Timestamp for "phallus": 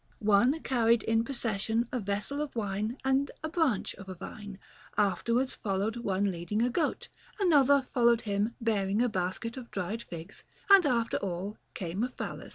12.09-12.49